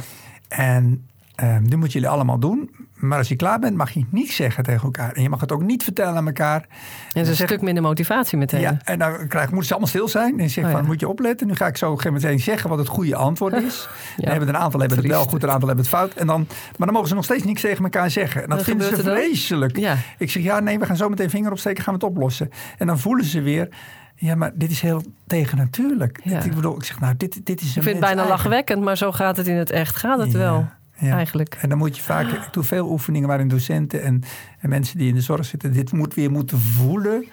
[0.48, 1.08] En
[1.42, 2.70] ehm die moeten jullie allemaal doen.
[2.96, 5.12] Maar als je klaar bent, mag je niet zeggen tegen elkaar.
[5.14, 6.62] En je mag het ook niet vertellen aan elkaar.
[6.62, 6.68] En
[7.14, 8.62] dat is een zeg- stuk minder motivatie meteen.
[8.62, 10.40] Ja, en dan krijg, moeten ze allemaal stil zijn.
[10.40, 10.78] En zeg Oh, ja.
[10.78, 11.48] van, moet je opletten.
[11.48, 13.88] Nu ga ik zo meteen zeggen wat het goede antwoord is.
[14.18, 14.24] Ja.
[14.28, 16.14] Dan hebben een aantal hebben het wel goed, een aantal hebben het fout.
[16.14, 18.44] En dan, maar dan mogen ze nog steeds niks tegen elkaar zeggen.
[18.44, 19.78] En dat vinden ze vreselijk.
[19.78, 19.96] Ja.
[20.18, 22.50] Ik zeg, ja nee, we gaan zo meteen vinger opsteken, gaan we het oplossen.
[22.78, 23.68] En dan voelen ze weer,
[24.16, 26.20] ja maar dit is heel tegennatuurlijk.
[26.24, 26.42] Ja.
[26.44, 28.30] Ik bedoel, ik zeg, nou dit, dit is Ik een vind het bijna eigen.
[28.38, 29.96] lachwekkend, maar zo gaat het in het echt.
[29.96, 30.68] Gaat het wel,
[31.02, 31.16] ja.
[31.16, 31.58] eigenlijk.
[31.62, 34.24] En dan moet je vaak, ik doe veel oefeningen waarin docenten en,
[34.60, 37.26] en mensen die in de zorg zitten, dit moet weer moeten voelen.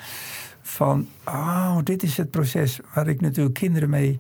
[0.63, 4.19] Van, oh, dit is het proces waar ik natuurlijk kinderen mee,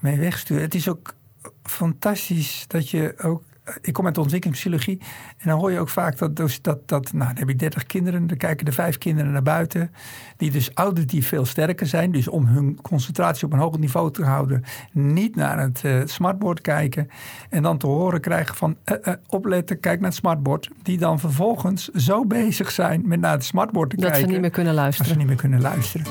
[0.00, 0.60] mee wegstuur.
[0.60, 1.14] Het is ook
[1.62, 3.42] fantastisch dat je ook.
[3.80, 4.98] Ik kom uit de ontwikkelingspsychologie.
[5.38, 7.86] En dan hoor je ook vaak dat, dus dat, dat nou, dan heb je 30
[7.86, 8.26] kinderen.
[8.26, 9.90] Dan kijken de vijf kinderen naar buiten.
[10.36, 12.12] Die dus auditief veel sterker zijn.
[12.12, 14.64] Dus om hun concentratie op een hoger niveau te houden.
[14.92, 17.08] Niet naar het eh, smartboard kijken.
[17.50, 20.70] En dan te horen krijgen van eh, eh, opletten, kijk naar het smartboard.
[20.82, 24.26] Die dan vervolgens zo bezig zijn met naar het smartboard te Dat kijken.
[24.26, 25.18] ze niet meer kunnen dat ze luisteren.
[25.18, 26.06] niet meer kunnen luisteren.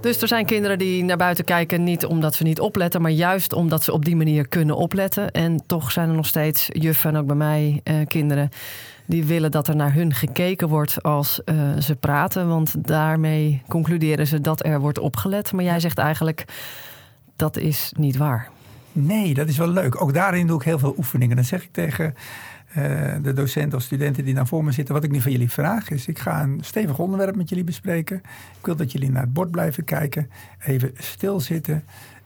[0.00, 3.52] Dus er zijn kinderen die naar buiten kijken niet omdat ze niet opletten, maar juist
[3.52, 5.30] omdat ze op die manier kunnen opletten.
[5.30, 8.48] En toch zijn er nog steeds juffen, en ook bij mij eh, kinderen,
[9.06, 12.48] die willen dat er naar hun gekeken wordt als eh, ze praten.
[12.48, 15.52] Want daarmee concluderen ze dat er wordt opgelet.
[15.52, 16.44] Maar jij zegt eigenlijk,
[17.36, 18.48] dat is niet waar.
[18.92, 20.02] Nee, dat is wel leuk.
[20.02, 21.36] Ook daarin doe ik heel veel oefeningen.
[21.36, 22.14] Dan zeg ik tegen
[22.74, 22.82] eh,
[23.22, 24.94] de docenten of studenten die dan voor me zitten...
[24.94, 26.06] wat ik nu van jullie vraag is...
[26.06, 28.16] ik ga een stevig onderwerp met jullie bespreken.
[28.58, 30.30] Ik wil dat jullie naar het bord blijven kijken.
[30.66, 31.84] Even stilzitten.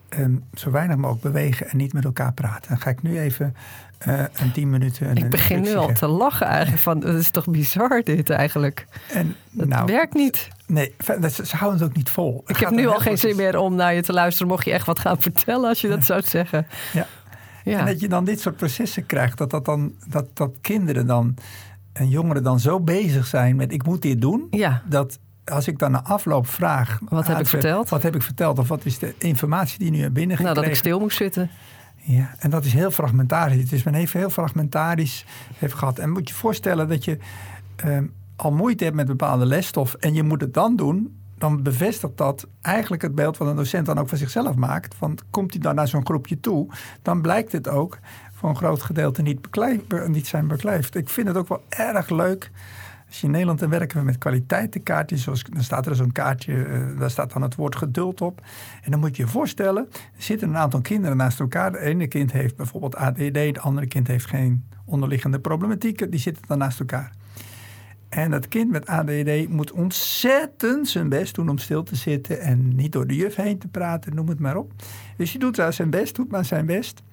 [0.09, 2.69] en zo weinig mogelijk bewegen en niet met elkaar praten.
[2.69, 3.55] Dan ga ik nu even
[3.97, 5.09] eh, een tien minuten...
[5.09, 8.85] Een Ik begin nu al te lachen eigenlijk van, dat is toch bizar dit eigenlijk.
[9.13, 10.47] En, Het nou, werkt niet.
[10.67, 12.43] Nee, dat- ze houden het ook niet vol.
[12.47, 14.85] Ik heb nu al geen zin meer om naar je te luisteren, mocht je echt
[14.85, 16.67] wat gaan vertellen als je dat zou zeggen.
[16.93, 17.07] Ja.
[17.65, 17.79] Ja.
[17.79, 19.37] En dat je dan dit soort processen krijgt.
[19.37, 21.35] Dat, dat, dan, dat, dat kinderen dan
[21.93, 24.47] en jongeren dan zo bezig zijn met ik moet dit doen.
[24.51, 24.81] ja.
[24.85, 26.99] Dat als ik dan na afloop vraag.
[27.09, 27.89] Wat heb ik verteld?
[27.89, 28.59] Wat heb ik verteld?
[28.59, 30.61] Of wat is de informatie die nu hebt Nou, binnengekregen?
[30.61, 31.49] dat ik stil moest zitten.
[31.95, 33.61] Ja, en dat is heel fragmentarisch.
[33.61, 35.25] Het is men even heel fragmentarisch
[35.57, 35.99] heeft gehad.
[35.99, 37.17] En moet je voorstellen dat je
[37.75, 42.17] ehm, al moeite hebt met bepaalde lesstof en je moet het dan doen, dan bevestigt
[42.17, 44.95] dat eigenlijk het beeld wat een docent dan ook van zichzelf maakt.
[44.95, 46.67] Van komt hij dan naar zo'n groepje toe,
[47.01, 47.97] dan blijkt het ook
[48.33, 50.95] voor een groot gedeelte niet, beklijf, be- niet zijn beklijft.
[50.95, 52.51] Ik vind het ook wel erg leuk.
[53.07, 55.23] Als je in Nederland dan werken we met kwaliteitenkaartjes.
[55.23, 58.41] Zoals, dan staat er zo'n kaartje, eh, daar staat dan het woord geduld op.
[58.81, 61.71] En dan moet je je voorstellen, er zitten een aantal kinderen naast elkaar.
[61.71, 66.09] De ene kind heeft bijvoorbeeld ADD, het andere kind heeft geen onderliggende problematieken.
[66.09, 67.11] Die zitten dan naast elkaar.
[68.15, 72.75] En dat kind met ADD moet ontzettend zijn best doen om stil te zitten en
[72.75, 74.71] niet door de juf heen te praten, noem het maar op.
[75.17, 77.03] Dus je doet daar zijn best, doet maar zijn best.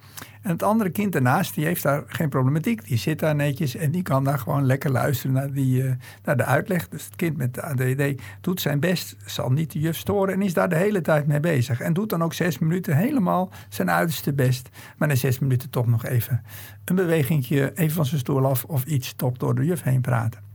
[0.41, 2.87] En het andere kind daarnaast, die heeft daar geen problematiek.
[2.87, 5.91] Die zit daar netjes en die kan daar gewoon lekker luisteren naar, die, eh,
[6.23, 6.89] naar de uitleg.
[6.89, 10.41] Dus het kind met de ADD doet zijn best, zal niet de juf storen en
[10.41, 11.79] is daar de hele tijd mee bezig.
[11.79, 14.69] En doet dan ook zes minuten helemaal zijn uiterste best.
[14.97, 16.43] Maar na zes minuten toch nog even
[16.85, 20.52] een bewegingje, even van zijn stoel af of iets toch door de juf heen praten.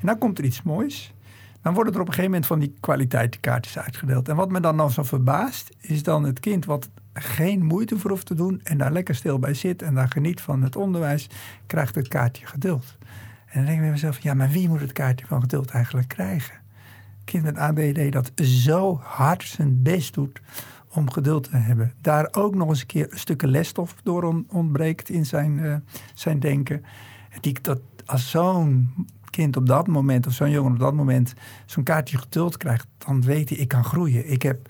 [0.00, 1.14] En dan komt er iets moois.
[1.62, 4.28] Dan worden er op een gegeven moment van die kwaliteitenkaartjes uitgedeeld.
[4.28, 8.10] En wat me dan dan zo verbaast, is dan het kind wat geen moeite voor
[8.10, 11.28] hoeft te doen en daar lekker stil bij zit en daar geniet van het onderwijs,
[11.66, 12.98] krijgt het kaartje geduld.
[13.46, 16.08] En dan denk ik bij mezelf, ja, maar wie moet het kaartje van geduld eigenlijk
[16.08, 16.60] krijgen?
[17.30, 20.40] kind met ADD dat zo hard zijn best doet
[20.88, 21.92] om geduld te hebben.
[22.00, 25.76] Daar ook nog eens een keer een stukje lesstof door ontbreekt in zijn, uh,
[26.14, 26.84] zijn denken.
[27.40, 28.94] Die, dat, als zo'n
[29.30, 31.34] kind op dat moment, of zo'n jongen op dat moment,
[31.66, 34.30] zo'n kaartje geduld krijgt, dan weet hij, ik kan groeien.
[34.30, 34.68] Ik, heb,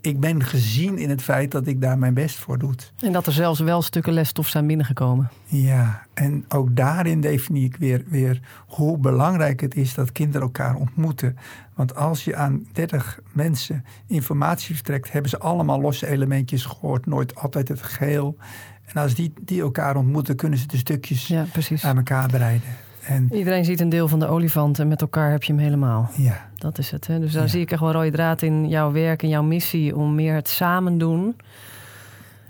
[0.00, 2.74] ik ben gezien in het feit dat ik daar mijn best voor doe.
[3.00, 5.30] En dat er zelfs wel stukken lesstof zijn binnengekomen.
[5.44, 10.74] Ja, en ook daarin definieer ik weer, weer hoe belangrijk het is dat kinderen elkaar
[10.74, 11.36] ontmoeten.
[11.74, 17.34] Want als je aan 30 mensen informatie vertrekt, hebben ze allemaal losse elementjes gehoord, nooit
[17.34, 18.36] altijd het geheel.
[18.84, 21.46] En als die, die elkaar ontmoeten, kunnen ze de stukjes ja,
[21.82, 22.68] aan elkaar bereiden.
[23.08, 26.10] En Iedereen ziet een deel van de olifant en met elkaar heb je hem helemaal.
[26.16, 26.48] Ja.
[26.54, 27.06] Dat is het.
[27.06, 27.20] Hè?
[27.20, 30.14] Dus daar zie ik echt wel rode draad in jouw werk en jouw missie om
[30.14, 31.36] meer het samen doen.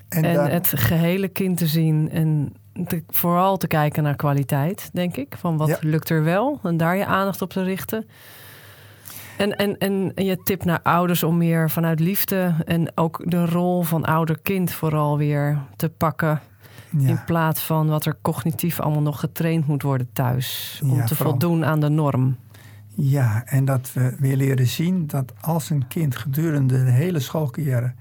[0.08, 2.52] En, en het gehele kind te zien en
[3.08, 5.34] vooral te kijken naar kwaliteit, denk ik.
[5.38, 8.06] Van wat lukt er wel en daar je aandacht op te richten.
[9.36, 13.82] En, en, en je tip naar ouders om meer vanuit liefde en ook de rol
[13.82, 16.40] van ouder-kind vooral weer te pakken.
[16.90, 20.80] In plaats van wat er cognitief allemaal nog getraind moet worden thuis.
[20.84, 22.36] Om te voldoen aan de norm.
[22.88, 27.94] Ja, en dat we weer leren zien dat als een kind gedurende de hele schoolcarrière.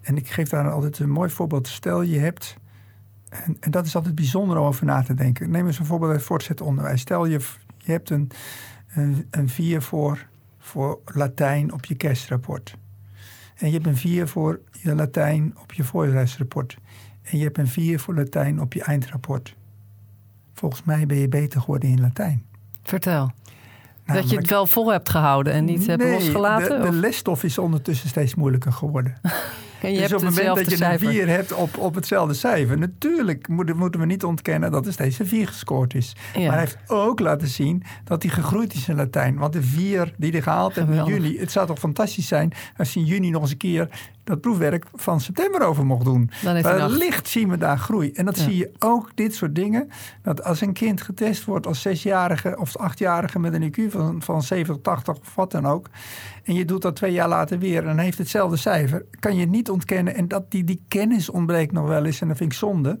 [0.00, 1.68] En ik geef daar altijd een mooi voorbeeld.
[1.68, 2.56] Stel je hebt.
[3.28, 5.50] En, en dat is altijd bijzonder om over na te denken.
[5.50, 7.00] Neem eens een voorbeeld uit voortgezet onderwijs.
[7.00, 7.40] Stel je,
[7.76, 8.30] je hebt een,
[8.88, 10.26] een, een vier voor,
[10.58, 12.76] voor Latijn op je kerstrapport.
[13.56, 16.76] En je hebt een vier voor je Latijn op je voorreisrapport.
[17.30, 19.54] En je hebt een 4 voor Latijn op je eindrapport.
[20.54, 22.44] Volgens mij ben je beter geworden in Latijn.
[22.82, 23.30] Vertel.
[24.04, 26.80] dat je het wel vol hebt gehouden en niet hebt losgelaten?
[26.80, 29.16] De, de lesstof is ondertussen steeds moeilijker geworden.
[29.80, 31.08] En je dus op het moment dat je cijfer.
[31.08, 34.92] een 4 hebt op, op hetzelfde cijfer, natuurlijk moeten, moeten we niet ontkennen dat er
[34.92, 36.16] steeds een 4 gescoord is.
[36.34, 39.36] Maar hij heeft ook laten zien dat hij gegroeid is in Latijn.
[39.36, 42.94] Want de 4 die hij gehaald heeft in juli, het zou toch fantastisch zijn als
[42.94, 43.88] hij in juni nog eens een keer
[44.28, 46.30] dat proefwerk van september over mocht doen.
[46.62, 48.12] Maar licht zien we daar groei.
[48.12, 49.88] En dat zie je ook, dit soort dingen.
[50.22, 54.42] Dat als een kind getest wordt als zesjarige of achtjarige met een IQ van, van
[54.42, 55.86] 70, 80 of wat dan ook.
[56.44, 59.04] En je doet dat twee jaar later weer en heeft hetzelfde cijfer.
[59.20, 60.14] Kan je niet ontkennen.
[60.14, 62.20] En dat die, die kennis ontbreekt nog wel eens.
[62.20, 62.98] En dat vind ik zonde.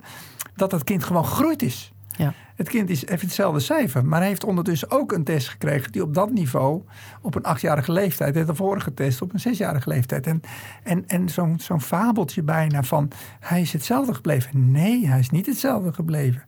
[0.54, 1.92] Dat dat kind gewoon gegroeid is.
[2.18, 2.32] Ja.
[2.54, 6.14] Het kind is, heeft hetzelfde cijfer, maar heeft ondertussen ook een test gekregen die op
[6.14, 6.82] dat niveau,
[7.22, 10.26] op een achtjarige leeftijd, heeft de vorige test op een zesjarige leeftijd.
[10.26, 10.40] En,
[10.82, 14.70] en, en zo'n zo'n fabeltje bijna van hij is hetzelfde gebleven.
[14.70, 16.42] Nee, hij is niet hetzelfde gebleven.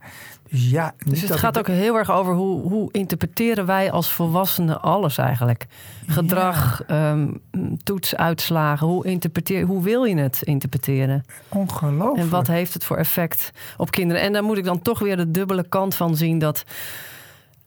[0.51, 4.83] Dus ja, dus het gaat ook heel erg over hoe, hoe interpreteren wij als volwassenen
[4.83, 5.67] alles eigenlijk.
[6.07, 7.11] Gedrag, ja.
[7.11, 7.41] um,
[7.83, 11.25] toetsuitslagen, hoe, interpreteer, hoe wil je het interpreteren?
[11.49, 12.19] Ongelooflijk.
[12.19, 14.23] En wat heeft het voor effect op kinderen?
[14.23, 16.65] En daar moet ik dan toch weer de dubbele kant van zien dat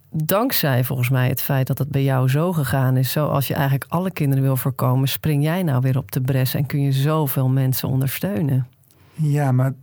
[0.10, 3.86] dankzij volgens mij het feit dat het bij jou zo gegaan is, zoals je eigenlijk
[3.92, 7.50] alle kinderen wil voorkomen, spring jij nou weer op de bres en kun je zoveel
[7.50, 8.68] mensen ondersteunen.
[9.14, 9.74] Ja, maar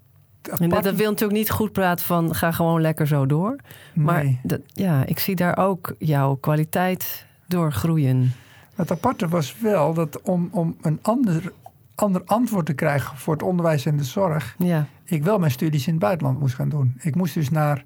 [0.58, 3.56] en dat, wil natuurlijk niet goed praten van ga gewoon lekker zo door.
[3.94, 8.32] Maar dat, ja, ik zie daar ook jouw kwaliteit door groeien.
[8.74, 11.52] Het aparte was wel dat om, om een ander,
[11.94, 14.86] ander antwoord te krijgen voor het onderwijs en de zorg, ja.
[15.04, 16.94] ik wel mijn studies in het buitenland moest gaan doen.
[16.98, 17.84] Ik moest dus naar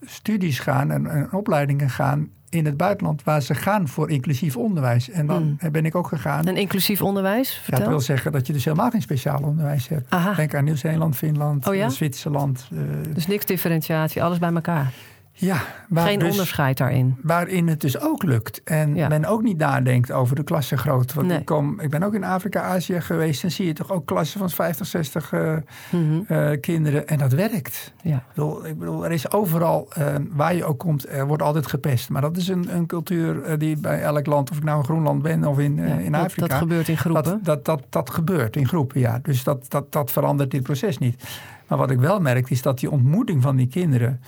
[0.00, 5.10] studies gaan en, en opleidingen gaan in het buitenland waar ze gaan voor inclusief onderwijs.
[5.10, 5.72] En dan hmm.
[5.72, 6.46] ben ik ook gegaan.
[6.46, 7.54] En inclusief onderwijs?
[7.54, 7.78] Vertel.
[7.78, 10.10] Ja, dat wil zeggen dat je dus helemaal geen speciaal onderwijs hebt.
[10.10, 10.34] Aha.
[10.34, 12.68] Denk aan Nieuw-Zeeland, Finland, oh Zwitserland.
[12.72, 12.80] Uh,
[13.14, 14.92] dus niks differentiatie, alles bij elkaar?
[15.40, 15.62] Ja,
[15.94, 17.16] Geen dus, onderscheid daarin.
[17.22, 18.62] Waarin het dus ook lukt.
[18.64, 21.14] En men ook niet nadenkt over de klassengrootte.
[21.14, 23.44] Want ik, kom, ik ben ook in Afrika, Azië geweest.
[23.44, 27.08] En zie je toch ook klassen van 50, 60 uh, kinderen.
[27.08, 27.92] En dat werkt.
[28.02, 28.16] Ja.
[28.16, 31.66] Ik, bedoel, ik bedoel, er is overal, uh, waar je ook komt, er wordt altijd
[31.66, 32.08] gepest.
[32.08, 34.84] Maar dat is een, een cultuur uh, die bij elk land, of ik nou in
[34.84, 36.46] Groenland ben of in, ja, in Afrika.
[36.46, 37.22] Dat gebeurt in groepen.
[37.22, 39.18] Dat, dat, dat, dat gebeurt in groepen, ja.
[39.22, 41.24] Dus dat, dat, dat verandert dit proces niet.
[41.70, 44.20] Maar wat ik wel merk is dat die ontmoeting van die kinderen.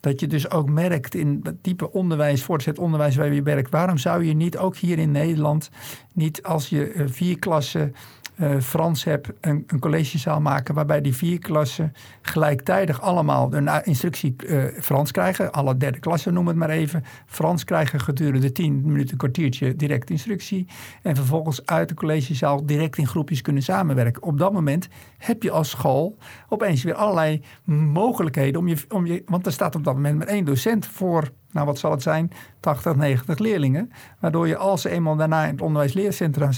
[0.00, 3.70] Dat je dus ook merkt in het type onderwijs, voortgezet onderwijs waar je werkt.
[3.70, 5.70] Waarom zou je niet, ook hier in Nederland,
[6.12, 7.94] niet als je eh, vier klassen
[8.40, 14.34] uh, Frans heb, een, een, collegezaal maken waarbij die vier klassen gelijktijdig allemaal een instructie
[14.38, 15.52] uh, Frans krijgen.
[15.52, 17.04] Alle derde klassen noem het maar even.
[17.26, 20.66] Frans krijgen gedurende tien minuten, kwartiertje direct instructie.
[21.02, 24.22] En vervolgens uit de collegezaal direct in groepjes kunnen samenwerken.
[24.22, 26.16] Op dat moment heb je als school
[26.48, 30.26] opeens weer allerlei mogelijkheden om je, om je want er staat op dat moment maar
[30.26, 33.92] één docent voor nou wat zal het zijn, 80, 90 leerlingen.
[34.18, 36.52] Waardoor je als ze eenmaal daarna in het onderwijsleercentrum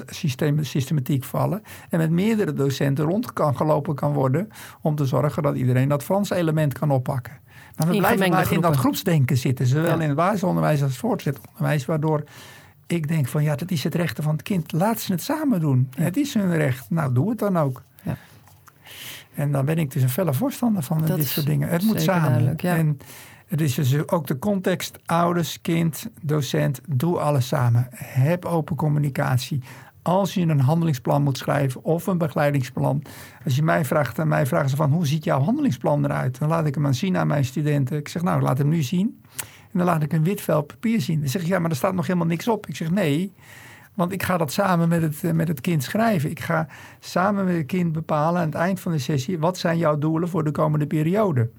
[0.61, 4.49] systematiek vallen en met meerdere docenten rond kan gelopen kan worden
[4.81, 7.41] om te zorgen dat iedereen dat Franse element kan oppakken.
[7.77, 11.41] Maar we blijven maar in dat groepsdenken zitten, zowel in het basisonderwijs als het voortgezet
[11.49, 12.25] onderwijs, waardoor
[12.87, 14.73] ik denk van ja, dat is het recht van het kind.
[14.73, 15.89] Laat ze het samen doen.
[15.97, 16.91] Het is hun recht.
[16.91, 17.83] Nou, doe het dan ook.
[18.03, 18.17] Ja.
[19.35, 21.69] En dan ben ik dus een felle voorstander van dit soort dingen.
[21.69, 22.57] Het moet samen.
[22.57, 22.99] En
[23.53, 27.87] het is dus ook de context, ouders, kind, docent, doe alles samen.
[27.97, 29.63] Heb open communicatie.
[30.03, 33.03] Als je een handelingsplan moet schrijven of een begeleidingsplan.
[33.45, 36.39] Als je mij vraagt, en mij vragen ze van hoe ziet jouw handelingsplan eruit?
[36.39, 37.97] Dan laat ik hem aan zien aan mijn studenten.
[37.97, 39.21] Ik zeg nou, laat hem nu zien.
[39.73, 41.21] En dan laat ik een wit vel papier zien.
[41.21, 42.67] Dan zeg je ja, maar er staat nog helemaal niks op.
[42.67, 43.33] Ik zeg nee,
[43.95, 46.31] want ik ga dat samen met het, eh, met het kind schrijven.
[46.31, 46.67] Ik ga
[47.01, 49.39] samen met het kind bepalen aan het eind van de sessie...
[49.39, 51.51] wat zijn jouw doelen voor de komende periode.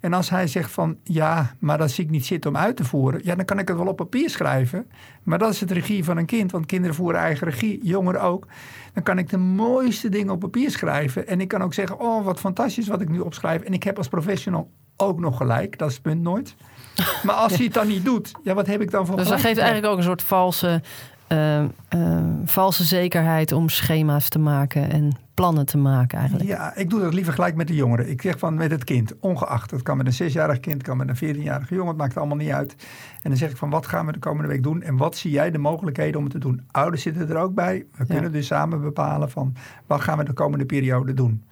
[0.00, 2.84] En als hij zegt van ja, maar dat zie ik niet zitten om uit te
[2.84, 3.20] voeren...
[3.24, 4.90] ja, dan kan ik het wel op papier schrijven.
[5.22, 8.46] Maar dat is het regie van een kind, want kinderen voeren eigen regie, jongeren ook.
[8.92, 11.26] Dan kan ik de mooiste dingen op papier schrijven.
[11.26, 13.62] En ik kan ook zeggen, oh wat fantastisch wat ik nu opschrijf.
[13.62, 16.54] En ik heb als professional ook nog gelijk, dat is het punt nooit.
[17.22, 19.40] Maar als hij het dan niet doet, ja, wat heb ik dan voor Dus dat
[19.40, 20.82] geeft eigenlijk ook een soort valse
[21.28, 21.64] uh,
[22.44, 26.48] valse zekerheid om schema's te maken en plannen te maken eigenlijk.
[26.48, 28.10] Ja, ik doe dat liever gelijk met de jongeren.
[28.10, 29.70] Ik zeg van met het kind, ongeacht.
[29.70, 31.88] Het kan met een zesjarig kind, kan met een veertienjarige jongen.
[31.88, 32.76] Het maakt allemaal niet uit.
[33.22, 34.82] En dan zeg ik van wat gaan we de komende week doen?
[34.82, 36.62] En wat zie jij de mogelijkheden om het te doen?
[36.70, 37.84] Ouders zitten er ook bij.
[37.96, 39.54] We kunnen dus samen bepalen van
[39.86, 41.44] wat gaan we de komende periode doen.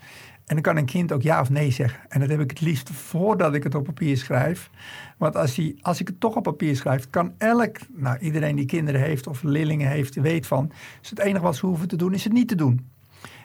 [0.47, 2.01] En dan kan een kind ook ja of nee zeggen.
[2.09, 4.71] En dat heb ik het liefst voordat ik het op papier schrijf.
[5.19, 8.67] Want als, die, als ik het toch op papier schrijf, kan elk, nou iedereen die
[8.67, 12.15] kinderen heeft of leerlingen heeft, weet van, is het enige wat ze hoeven te doen,
[12.15, 12.89] is het niet te doen.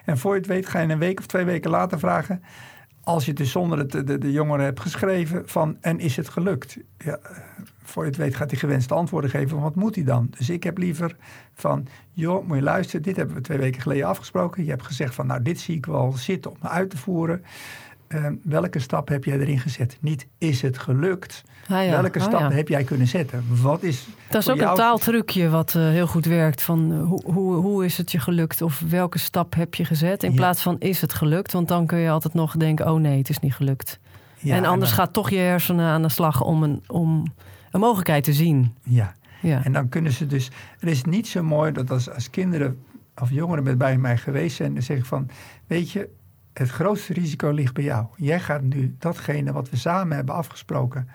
[0.04, 2.42] En voor je het weet ga je een week of twee weken later vragen,
[3.02, 6.28] als je het dus zonder het de, de jongeren hebt geschreven, van en is het
[6.28, 6.76] gelukt?
[6.98, 7.18] Ja,
[7.90, 9.48] voor je het weet gaat hij gewenste antwoorden geven.
[9.48, 10.28] Van wat moet hij dan?
[10.38, 11.16] Dus ik heb liever
[11.54, 13.02] van, joh, moet je luisteren.
[13.02, 14.64] Dit hebben we twee weken geleden afgesproken.
[14.64, 17.42] Je hebt gezegd van, nou, dit zie ik wel zitten om uit te voeren.
[18.10, 19.96] Ehm, welke stap heb jij erin gezet?
[20.00, 21.42] Niet is het gelukt.
[21.68, 23.44] Ah ja, welke oh stap heb jij kunnen zetten?
[23.62, 26.62] Wat is dat is ook een taaltrucje wat uh, heel goed werkt.
[26.62, 28.62] Van uh, hoe, hoe, hoe is het je gelukt?
[28.62, 30.22] Of welke stap heb je gezet?
[30.22, 31.52] In plaats van is het gelukt?
[31.52, 33.98] Want dan kun je altijd nog denken: oh nee, het is niet gelukt.
[34.44, 37.24] en anders gaat toch je hersenen aan de slag om een, om
[37.70, 38.74] een mogelijkheid te zien.
[38.82, 39.14] Ja.
[39.42, 39.64] ja.
[39.64, 40.50] En dan kunnen ze dus.
[40.78, 42.82] Het is niet zo mooi dat als, als kinderen
[43.14, 45.30] of jongeren met bij mij geweest zijn, dan zeg ik van:
[45.66, 46.08] Weet je,
[46.52, 48.06] het grootste risico ligt bij jou.
[48.16, 51.08] Jij gaat nu datgene wat we samen hebben afgesproken,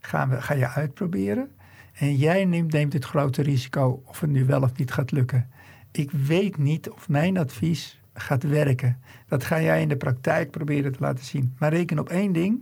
[0.00, 1.50] gaan we, ga je uitproberen.
[1.92, 5.50] En jij neemt, neemt het grote risico of het nu wel of niet gaat lukken.
[5.90, 9.00] Ik weet niet of mijn advies gaat werken.
[9.26, 11.54] Dat ga jij in de praktijk proberen te laten zien.
[11.58, 12.60] Maar reken op één ding.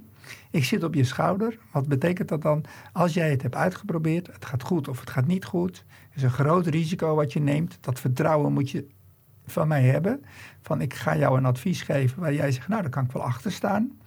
[0.51, 1.59] Ik zit op je schouder.
[1.73, 2.65] Wat betekent dat dan?
[2.93, 5.85] Als jij het hebt uitgeprobeerd, het gaat goed of het gaat niet goed.
[6.15, 7.79] Is een groot risico wat je neemt.
[7.81, 8.87] Dat vertrouwen moet je
[9.47, 10.25] van mij hebben.
[10.61, 13.23] Van ik ga jou een advies geven waar jij zegt, nou daar kan ik wel
[13.23, 13.99] achter staan.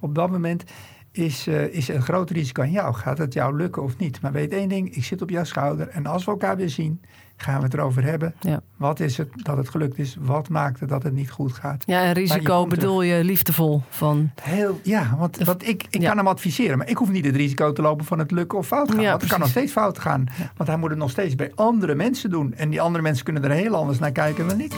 [0.00, 0.64] Op dat moment
[1.10, 2.94] is, uh, is een groot risico aan jou.
[2.94, 4.20] Gaat het jou lukken of niet?
[4.20, 5.88] Maar weet één ding, ik zit op jouw schouder.
[5.88, 7.00] En als we elkaar weer zien,
[7.36, 8.34] gaan we het erover hebben.
[8.40, 8.60] Ja.
[8.76, 10.16] Wat is het dat het gelukt is?
[10.20, 11.82] Wat maakt het dat het niet goed gaat?
[11.86, 14.30] Ja, en risico bedoel je liefdevol van.
[14.42, 17.72] Heel, ja, want, want ik, ik kan hem adviseren, maar ik hoef niet het risico
[17.72, 19.04] te lopen van het lukken of fout gaan.
[19.04, 20.26] want het kan nog steeds fout gaan.
[20.56, 22.54] Want hij moet het nog steeds bij andere mensen doen.
[22.54, 24.72] En die andere mensen kunnen er heel anders naar kijken dan ik.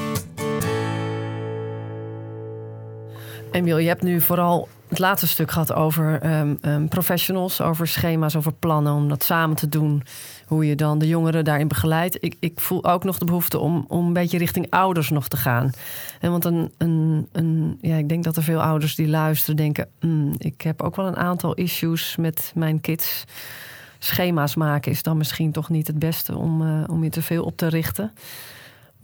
[3.56, 8.36] Emiel, je hebt nu vooral het laatste stuk gehad over ehm, ehm, professionals, over schema's,
[8.36, 10.02] over plannen, om dat samen te doen.
[10.46, 12.24] Hoe je dan de jongeren daarin begeleidt.
[12.24, 15.36] Ik, ik voel ook nog de behoefte om, om een beetje richting ouders nog te
[15.36, 15.70] gaan.
[16.20, 16.72] En want een,
[17.32, 20.96] een, ja, ik denk dat er veel ouders die luisteren denken: mm, ik heb ook
[20.96, 23.24] wel een aantal issues met mijn kids.
[23.98, 27.44] Schema's maken is dan misschien toch niet het beste om, uh, om je te veel
[27.44, 28.12] op te richten.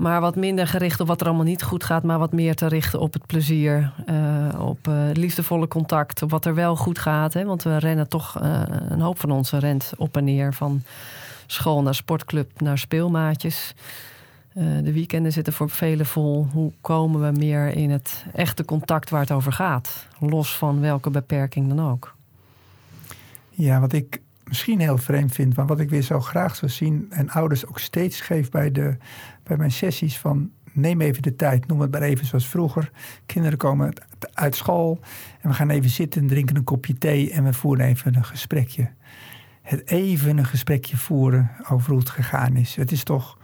[0.03, 2.67] Maar wat minder gericht op wat er allemaal niet goed gaat, maar wat meer te
[2.67, 7.33] richten op het plezier, uh, op uh, liefdevolle contact, op wat er wel goed gaat.
[7.33, 7.45] Hè?
[7.45, 10.83] Want we rennen toch, uh, een hoop van ons rent op en neer van
[11.47, 13.75] school naar sportclub naar speelmaatjes.
[14.55, 16.47] de weekenden zitten voor velen vol.
[16.53, 20.07] Hoe komen we meer in het echte contact waar het over gaat?
[20.19, 22.15] Los van welke beperking dan ook.
[23.51, 24.21] Ja, wat ik
[24.53, 27.79] misschien heel vreemd vind, maar wat ik weer zo graag zou zien en ouders ook
[27.79, 28.97] steeds geef bij, de,
[29.43, 32.91] bij mijn sessies van neem even de tijd, noem het maar even zoals vroeger.
[33.27, 33.93] Kinderen komen
[34.33, 35.01] uit school
[35.41, 38.25] en we gaan even zitten en drinken een kopje thee en we voeren even een
[38.25, 38.91] gesprekje.
[39.63, 42.77] Het even een gesprekje voeren over hoe het gegaan is.
[42.77, 43.39] Het is toch,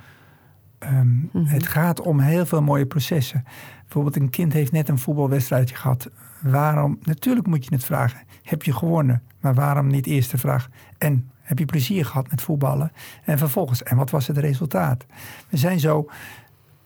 [0.78, 1.44] ehm, mhm.
[1.44, 3.44] het gaat om heel veel mooie processen.
[3.82, 6.10] Bijvoorbeeld een kind heeft net een voetbalwedstrijdje gehad.
[6.40, 6.98] Waarom?
[7.02, 8.20] Natuurlijk moet je het vragen.
[8.42, 9.22] Heb je gewonnen?
[9.40, 10.68] Maar waarom niet eerst de vraag?
[10.98, 12.92] En heb je plezier gehad met voetballen?
[13.24, 15.06] En vervolgens, en wat was het resultaat?
[15.48, 16.08] We zijn zo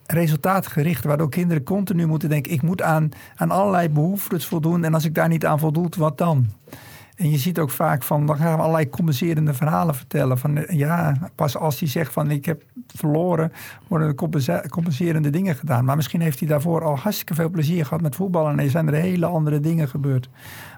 [0.06, 4.84] resultaatgericht, waardoor kinderen continu moeten denken: ik moet aan, aan allerlei behoeftes voldoen.
[4.84, 6.46] En als ik daar niet aan voldoet, wat dan?
[7.22, 10.38] En je ziet ook vaak van, dan gaan we allerlei compenserende verhalen vertellen.
[10.38, 13.52] Van eh, ja, pas als hij zegt van ik heb verloren,
[13.88, 14.14] worden er
[14.68, 15.84] compenserende dingen gedaan.
[15.84, 18.58] Maar misschien heeft hij daarvoor al hartstikke veel plezier gehad met voetballen.
[18.58, 20.28] En zijn er hele andere dingen gebeurd.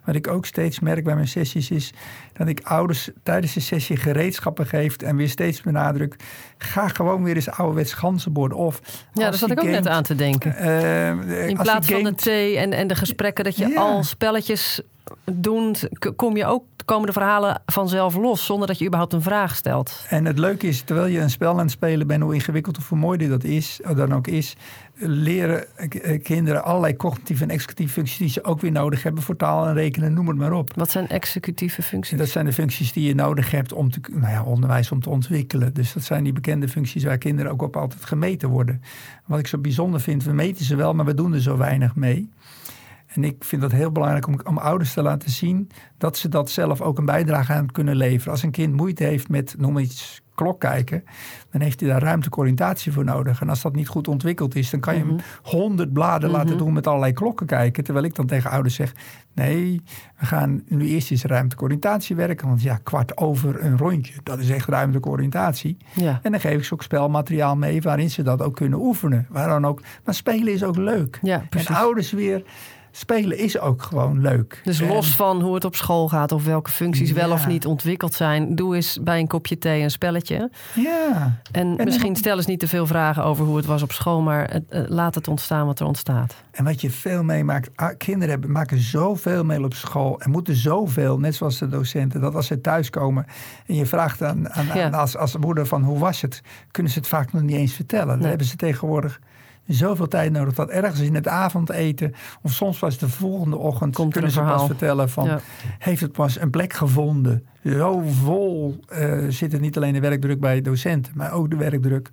[0.04, 1.92] Wat ik ook steeds merk bij mijn sessies is
[2.32, 6.16] dat ik ouders tijdens de sessie gereedschappen geef en weer steeds benadruk.
[6.58, 8.52] Ga gewoon weer eens ouderwets ganzenbord.
[8.52, 8.80] Of
[9.12, 10.54] ja, daar zat ik ook net aan te denken.
[10.60, 14.82] Uh, In plaats van de thee en, en de gesprekken dat je al spelletjes
[15.24, 15.76] doen,
[16.16, 20.04] kom je ook, komen de verhalen vanzelf los zonder dat je überhaupt een vraag stelt.
[20.08, 22.88] En het leuke is, terwijl je een spel aan het spelen bent, hoe ingewikkeld of
[22.88, 24.56] hoe mooi dat is, dan ook is,
[24.96, 25.66] leren
[26.22, 29.74] kinderen allerlei cognitieve en executieve functies die ze ook weer nodig hebben voor taal en
[29.74, 30.70] rekenen, noem het maar op.
[30.76, 32.18] Wat zijn executieve functies?
[32.18, 35.10] Dat zijn de functies die je nodig hebt om te, nou ja, onderwijs om te
[35.10, 35.74] ontwikkelen.
[35.74, 38.82] Dus dat zijn die bekende functies waar kinderen ook op altijd gemeten worden.
[39.26, 41.94] Wat ik zo bijzonder vind, we meten ze wel, maar we doen er zo weinig
[41.94, 42.30] mee.
[43.14, 46.50] En ik vind dat heel belangrijk om, om, ouders te laten zien dat ze dat
[46.50, 48.32] zelf ook een bijdrage aan kunnen leveren.
[48.32, 51.04] Als een kind moeite heeft met, noem iets, klok kijken,
[51.50, 53.40] dan heeft hij daar ruimtelijke oriëntatie voor nodig.
[53.40, 55.22] En als dat niet goed ontwikkeld is, dan kan je hem mhm.
[55.42, 56.58] honderd bladen laten mhm.
[56.58, 57.84] doen met allerlei klokken kijken.
[57.84, 58.92] Terwijl ik dan tegen ouders zeg:
[59.32, 59.82] nee,
[60.18, 62.48] we gaan nu eerst eens ruimtelijke oriëntatie werken.
[62.48, 65.76] Want ja, kwart over een rondje, dat is echt ruimtelijke oriëntatie.
[65.94, 66.20] Ja.
[66.22, 69.26] En dan geef ik ze ook spelmateriaal mee waarin ze dat ook kunnen oefenen.
[69.28, 69.82] Waar dan ook.
[70.04, 71.18] Maar spelen is ook leuk.
[71.22, 72.44] Ja, en ouders weer
[72.96, 74.60] spelen is ook gewoon leuk.
[74.64, 78.14] Dus los van hoe het op school gaat of welke functies wel of niet ontwikkeld
[78.14, 80.50] zijn, doe eens bij een kopje thee een spelletje.
[80.74, 81.40] Ja.
[81.52, 84.50] En, misschien stel eens niet te veel vragen over hoe het was op school, maar
[84.50, 86.34] het, eh, laat het ontstaan wat er ontstaat.
[86.50, 90.54] En wat je veel meemaakt, ah, kinderen hebben, maken zoveel mee op school en moeten
[90.54, 93.26] zoveel, net zoals de docenten, dat als ze thuiskomen
[93.66, 97.08] en je vraagt aan, aan, als, als moeder van hoe was het, kunnen ze het
[97.08, 98.18] vaak nog niet eens vertellen.
[98.18, 99.20] Dan hebben ze tegenwoordig
[99.66, 104.12] zoveel tijd nodig dat ergens in het avondeten, of soms pas de volgende ochtend, Komt
[104.12, 105.40] kunnen ze pas vertellen van
[105.78, 107.46] heeft het pas een plek gevonden.
[107.64, 112.10] Zo vol uh, zit het niet alleen de werkdruk bij docenten, maar ook de werkdruk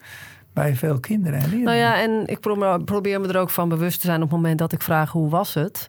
[0.54, 1.66] bij veel kinderen en leerlingen.
[1.66, 2.40] Nou ja, en ik
[2.86, 5.30] probeer me er ook van bewust te zijn op het moment dat ik vraag hoe
[5.30, 5.88] was het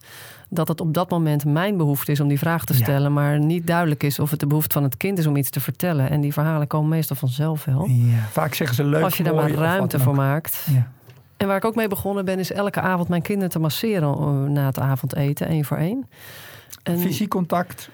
[0.52, 3.66] dat het op dat moment mijn behoefte is om die vraag te stellen, maar niet
[3.66, 6.10] duidelijk is of het de behoefte van het kind is om iets te vertellen.
[6.10, 7.86] En die verhalen komen meestal vanzelf wel.
[7.88, 9.02] Ja, vaak zeggen ze leuk.
[9.02, 10.66] Als je daar maar ruimte voor maakt.
[10.70, 10.90] Ja.
[11.42, 14.50] En waar ik ook mee begonnen ben, is elke avond mijn kinderen te masseren eh,
[14.50, 16.08] na het avondeten, één voor één.
[16.82, 17.90] En, Fysiek contact.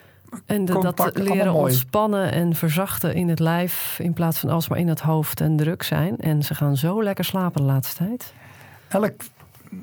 [0.46, 5.00] En dat leren ontspannen en verzachten in het lijf, in plaats van alsmaar in het
[5.00, 6.16] hoofd en druk zijn.
[6.16, 8.32] En ze gaan zo lekker slapen de laatste tijd.
[8.88, 9.12] Elk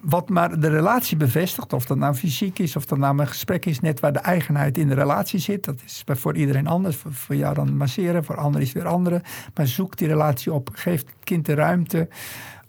[0.01, 3.65] wat maar de relatie bevestigt, of dat nou fysiek is, of dat nou een gesprek
[3.65, 5.63] is, net waar de eigenheid in de relatie zit.
[5.63, 6.95] Dat is voor iedereen anders.
[6.95, 9.21] Voor, voor jou dan masseren, voor anderen is het weer andere.
[9.56, 12.08] Maar zoek die relatie op, geef het kind de ruimte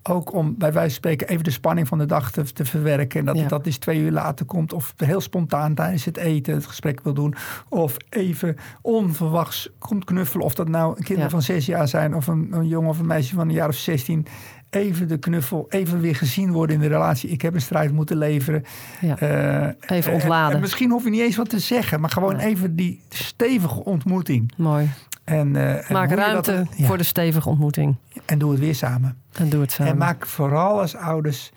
[0.03, 3.19] ook om bij wijze van spreken even de spanning van de dag te, te verwerken.
[3.19, 3.47] En dat ja.
[3.47, 4.73] dat dus twee uur later komt.
[4.73, 7.35] Of heel spontaan tijdens het eten het gesprek wil doen.
[7.69, 10.45] Of even onverwachts komt knuffelen.
[10.45, 12.15] Of dat nou kinderen van zes jaar zijn.
[12.15, 14.25] Of een, een jongen of een meisje van een jaar of zestien.
[14.69, 17.29] Even de knuffel, even weer gezien worden in de relatie.
[17.29, 18.63] Ik heb een strijd moeten leveren.
[19.01, 19.21] Ja.
[19.21, 20.55] Uh, even ontladen.
[20.55, 24.53] En, misschien hoef je niet eens wat te zeggen, maar gewoon even die stevige ontmoeting.
[24.57, 24.89] Mooi.
[25.27, 27.95] En, uh, maak ruimte voor de stevige ontmoeting.
[28.25, 29.17] En doe het weer samen.
[29.31, 29.91] En doe het samen.
[29.91, 31.51] En maak vooral als ouders.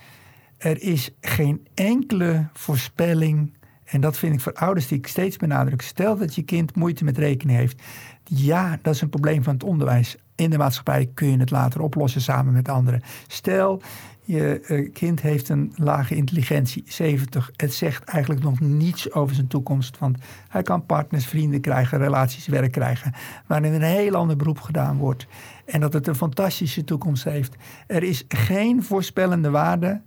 [0.58, 3.56] Er is geen enkele voorspelling.
[3.84, 5.82] En dat vind ik voor ouders die ik steeds benadruk.
[5.82, 7.82] Stel dat je kind moeite met rekenen heeft.
[8.24, 10.16] Ja, dat is een probleem van het onderwijs.
[10.40, 13.02] In de maatschappij kun je het later oplossen samen met anderen.
[13.26, 13.82] Stel,
[14.24, 17.50] je eh, kind heeft een lage intelligentie, 70.
[17.56, 19.98] Het zegt eigenlijk nog niets over zijn toekomst.
[19.98, 23.12] Want hij kan partners, vrienden krijgen, relaties, werk krijgen.
[23.46, 25.26] Waarin een heel ander beroep gedaan wordt.
[25.66, 27.54] En dat het een fantastische toekomst heeft.
[27.86, 30.00] Er is geen voorspellende waarde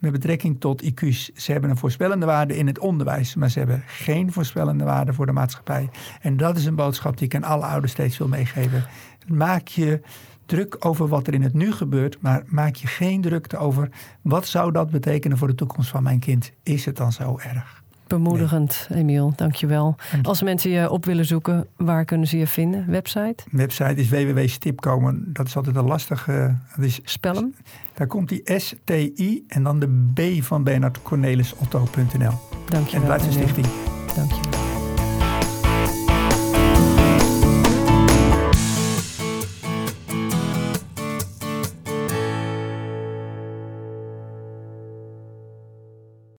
[0.00, 1.30] met betrekking tot IQ's.
[1.34, 5.26] Ze hebben een voorspellende waarde in het onderwijs, maar ze hebben geen voorspellende waarde voor
[5.26, 5.88] de maatschappij.
[6.20, 8.84] En dat is een boodschap die ik aan alle ouders steeds wil meegeven.
[9.26, 10.00] Maak je
[10.46, 13.88] druk over wat er in het nu gebeurt, maar maak je geen drukte over
[14.22, 16.52] wat zou dat betekenen voor de toekomst van mijn kind.
[16.62, 17.82] Is het dan zo erg?
[18.06, 18.98] Bemoedigend, nee.
[18.98, 19.32] Emiel.
[19.36, 19.96] Dankjewel.
[20.12, 22.90] Dank Als mensen je op willen zoeken, waar kunnen ze je vinden?
[22.90, 23.44] Website?
[23.50, 25.24] Website is www.stipkomen.
[25.32, 26.56] Dat is altijd een lastige...
[26.76, 27.54] Dat is, Spellen?
[27.94, 32.32] Daar komt die S-T-I en dan de B van Bernard Cornelis Otto.nl.
[32.68, 33.02] Dankjewel.
[33.02, 33.66] En Duitse Stichting.